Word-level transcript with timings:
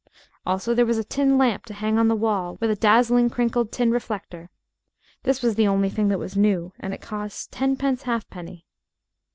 Also 0.47 0.73
there 0.73 0.87
was 0.87 0.97
a 0.97 1.03
tin 1.03 1.37
lamp 1.37 1.63
to 1.67 1.75
hang 1.75 1.99
on 1.99 2.07
the 2.07 2.15
wall 2.15 2.57
with 2.59 2.71
a 2.71 2.75
dazzling 2.75 3.29
crinkled 3.29 3.71
tin 3.71 3.91
reflector. 3.91 4.49
This 5.21 5.43
was 5.43 5.53
the 5.53 5.67
only 5.67 5.91
thing 5.91 6.07
that 6.07 6.17
was 6.17 6.35
new, 6.35 6.73
and 6.79 6.91
it 6.91 7.01
cost 7.01 7.51
tenpence 7.51 8.01
halfpenny. 8.01 8.65